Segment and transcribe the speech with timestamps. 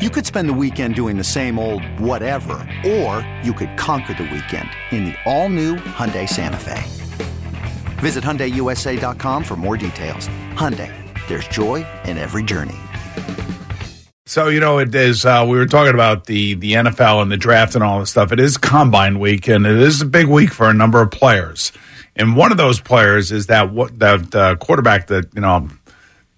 [0.00, 4.22] You could spend the weekend doing the same old whatever, or you could conquer the
[4.22, 6.82] weekend in the all-new Hyundai Santa Fe.
[8.00, 10.30] Visit HyundaiUSA.com for more details.
[10.54, 10.90] Hyundai,
[11.28, 12.78] there's joy in every journey.
[14.24, 15.26] So you know, it is.
[15.26, 18.32] Uh, we were talking about the the NFL and the draft and all this stuff.
[18.32, 21.72] It is Combine Week, and it is a big week for a number of players.
[22.16, 25.68] And one of those players is that what that uh, quarterback that you know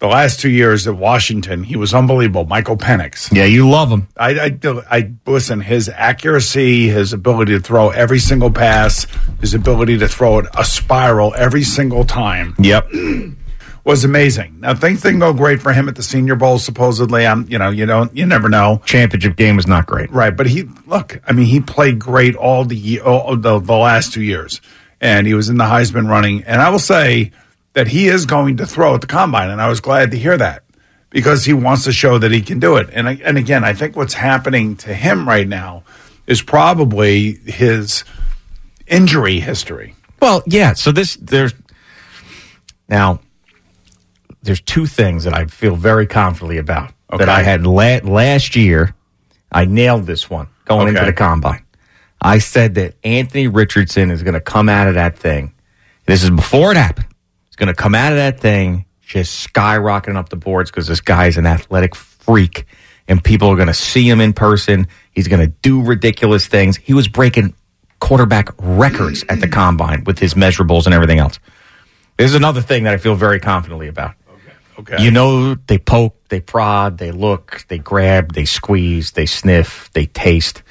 [0.02, 2.44] the last two years at Washington, he was unbelievable.
[2.44, 3.32] Michael Penix.
[3.32, 4.08] Yeah, you love him.
[4.16, 4.58] I, I,
[4.90, 5.60] I listen.
[5.60, 9.06] His accuracy, his ability to throw every single pass,
[9.40, 12.56] his ability to throw it a spiral every single time.
[12.58, 12.88] Yep.
[13.84, 14.58] was amazing.
[14.58, 16.58] Now things didn't go great for him at the Senior Bowl.
[16.58, 18.82] Supposedly, I'm you know you don't you never know.
[18.84, 20.36] Championship game was not great, right?
[20.36, 24.22] But he look, I mean, he played great all the all the, the last two
[24.22, 24.60] years,
[25.00, 26.42] and he was in the Heisman running.
[26.42, 27.30] And I will say
[27.74, 30.36] that he is going to throw at the combine, and I was glad to hear
[30.36, 30.64] that
[31.10, 32.88] because he wants to show that he can do it.
[32.92, 35.84] And and again, I think what's happening to him right now
[36.26, 38.04] is probably his
[38.86, 39.94] injury history.
[40.20, 40.74] Well, yeah.
[40.74, 41.54] So this there's
[42.88, 43.20] now
[44.42, 47.18] there's two things that I feel very confidently about okay.
[47.24, 48.94] that I had la- last year.
[49.50, 50.90] I nailed this one going okay.
[50.90, 51.64] into the combine.
[52.20, 55.52] I said that Anthony Richardson is going to come out of that thing.
[56.06, 57.11] This is before it happened.
[57.52, 61.02] He's going to come out of that thing just skyrocketing up the boards because this
[61.02, 62.64] guy is an athletic freak
[63.06, 64.88] and people are going to see him in person.
[65.10, 66.78] He's going to do ridiculous things.
[66.78, 67.54] He was breaking
[68.00, 71.38] quarterback records at the combine with his measurables and everything else.
[72.16, 74.14] This is another thing that I feel very confidently about.
[74.78, 75.02] Okay.
[75.02, 80.06] You know, they poke, they prod, they look, they grab, they squeeze, they sniff, they
[80.06, 80.62] taste.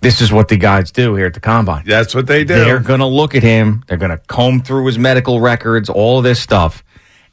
[0.00, 1.84] This is what the guys do here at the combine.
[1.84, 2.54] That's what they do.
[2.54, 3.84] They're going to look at him.
[3.86, 6.82] They're going to comb through his medical records, all this stuff.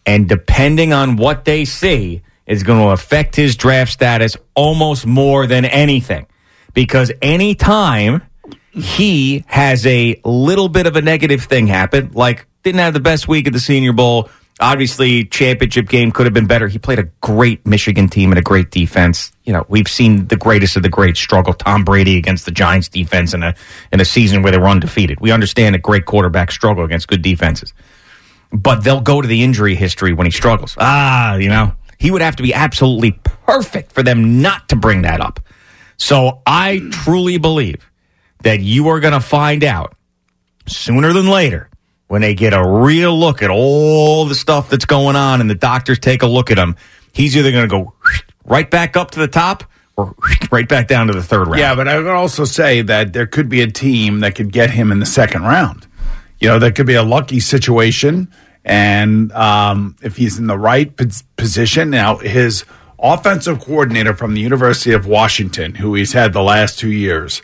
[0.05, 5.45] And depending on what they see, is going to affect his draft status almost more
[5.45, 6.25] than anything.
[6.73, 8.23] Because anytime
[8.71, 13.27] he has a little bit of a negative thing happen, like didn't have the best
[13.27, 14.29] week at the Senior Bowl,
[14.59, 16.67] Obviously, championship game could have been better.
[16.67, 19.31] He played a great Michigan team and a great defense.
[19.43, 21.53] You know, we've seen the greatest of the great struggle.
[21.53, 23.53] Tom Brady against the Giants defense in a
[23.91, 25.19] in a season where they were undefeated.
[25.19, 27.71] We understand a great quarterback struggle against good defenses,
[28.51, 30.75] but they'll go to the injury history when he struggles.
[30.79, 33.11] Ah, you know, he would have to be absolutely
[33.45, 35.39] perfect for them not to bring that up.
[35.97, 37.87] So I truly believe
[38.41, 39.95] that you are going to find out
[40.67, 41.69] sooner than later
[42.07, 45.55] when they get a real look at all the stuff that's going on and the
[45.55, 46.75] doctors take a look at him,
[47.13, 47.93] he's either going to go
[48.45, 49.63] right back up to the top
[49.97, 50.15] or
[50.51, 51.59] right back down to the third round.
[51.59, 54.69] Yeah, but I would also say that there could be a team that could get
[54.69, 55.87] him in the second round.
[56.39, 58.31] You know, that could be a lucky situation.
[58.63, 60.93] And um, if he's in the right
[61.35, 62.63] position, now his
[62.99, 67.41] offensive coordinator from the University of Washington, who he's had the last two years,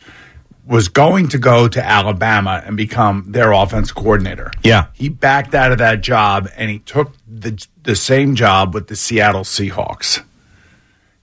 [0.66, 4.52] was going to go to Alabama and become their offense coordinator.
[4.64, 4.88] Yeah.
[4.94, 8.96] He backed out of that job and he took the the same job with the
[8.96, 10.24] Seattle Seahawks.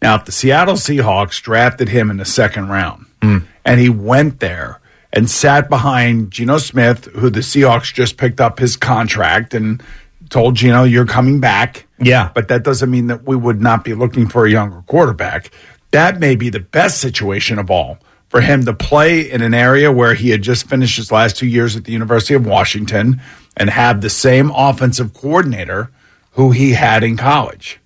[0.03, 3.45] Now, if the Seattle Seahawks drafted him in the second round mm.
[3.65, 4.81] and he went there
[5.13, 9.83] and sat behind Geno Smith, who the Seahawks just picked up his contract and
[10.29, 11.87] told Geno, you're coming back.
[11.99, 12.31] Yeah.
[12.35, 15.51] But that doesn't mean that we would not be looking for a younger quarterback.
[15.91, 17.99] That may be the best situation of all
[18.31, 21.49] for him to play in an area where he had just finished his last two
[21.49, 23.21] years at the University of Washington
[23.57, 25.91] and have the same offensive coordinator
[26.33, 27.81] who he had in college.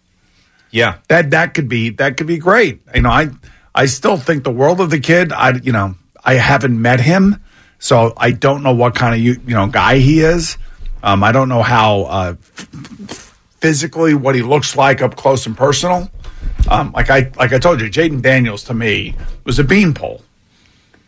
[0.70, 0.98] Yeah.
[1.08, 2.82] That that could be that could be great.
[2.94, 3.30] You know, I
[3.74, 5.32] I still think the world of the kid.
[5.32, 7.42] I you know, I haven't met him,
[7.78, 10.58] so I don't know what kind of you, you know guy he is.
[11.02, 12.34] Um, I don't know how uh,
[13.60, 16.10] physically what he looks like up close and personal.
[16.68, 19.14] Um, like I like I told you, Jayden Daniels to me
[19.44, 20.22] was a beanpole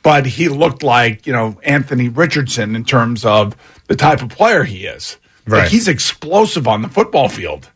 [0.06, 3.56] but he looked like you know Anthony Richardson in terms of
[3.88, 5.16] the type of player he is.
[5.48, 5.62] Right.
[5.62, 7.68] Like he's explosive on the football field.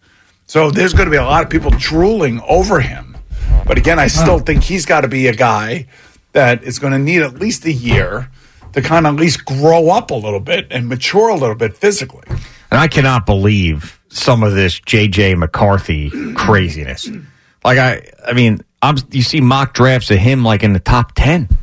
[0.47, 3.17] So there's going to be a lot of people drooling over him.
[3.67, 5.89] But again, I still think he's got to be a guy
[6.31, 8.31] that is going to need at least a year
[8.75, 11.77] to kind of at least grow up a little bit and mature a little bit
[11.77, 12.29] physically.
[12.29, 17.11] And I cannot believe some of this JJ McCarthy craziness.
[17.65, 21.11] Like I I mean, I'm, you see mock drafts of him like in the top
[21.17, 21.57] 10.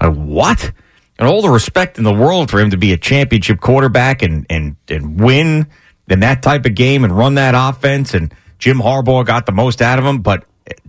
[0.00, 0.72] Like, what?
[1.18, 4.46] And all the respect in the world for him to be a championship quarterback and,
[4.48, 5.66] and, and win
[6.08, 8.14] in that type of game and run that offense.
[8.14, 10.44] And Jim Harbaugh got the most out of him, but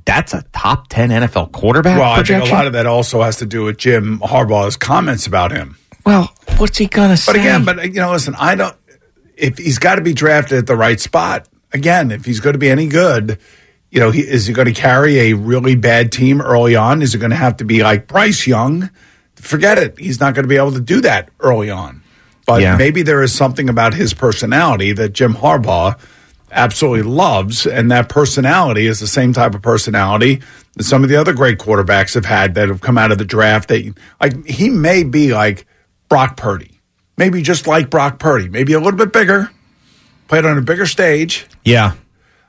[0.05, 1.99] that's a top 10 NFL quarterback.
[1.99, 2.35] Well, projection?
[2.35, 5.51] I think a lot of that also has to do with Jim Harbaugh's comments about
[5.51, 5.77] him.
[6.05, 7.31] Well, what's he to say?
[7.31, 8.75] But again, but you know, listen, I don't.
[9.35, 12.59] If he's got to be drafted at the right spot, again, if he's going to
[12.59, 13.39] be any good,
[13.91, 17.01] you know, he, is he going to carry a really bad team early on?
[17.01, 18.89] Is it going to have to be like Bryce Young?
[19.35, 19.97] Forget it.
[19.97, 22.03] He's not going to be able to do that early on.
[22.45, 22.77] But Yeah.
[22.77, 25.97] maybe there is something about his personality that Jim Harbaugh
[26.51, 30.41] absolutely loves, and that personality is the same type of personality
[30.75, 33.25] that some of the other great quarterbacks have had that have come out of the
[33.25, 33.69] draft.
[33.69, 35.67] That like he may be like
[36.09, 36.79] Brock Purdy,
[37.17, 39.51] maybe just like Brock Purdy, maybe a little bit bigger,
[40.27, 41.93] played on a bigger stage, yeah.